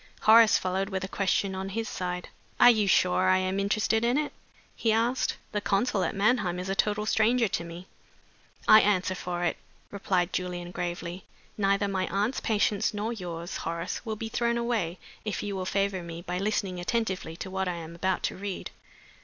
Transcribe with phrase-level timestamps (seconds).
[0.21, 2.29] Horace followed with a question on his side.
[2.59, 4.33] "You are sure I am interested in it?"
[4.75, 5.37] he asked.
[5.51, 7.85] "The consul at Mannheim is a total stranger to me."
[8.67, 9.57] "I answer for it,"
[9.91, 11.23] replied Julian, gravely,
[11.55, 16.01] "neither my aunt's patience nor yours, Horace, will be thrown away if you will favor
[16.01, 18.71] me by listening attentively to what I am about to read."